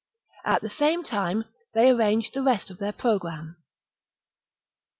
[0.43, 1.43] At the same time
[1.75, 3.49] they arranged the re'st of their programme.
[3.49, 3.55] ^S.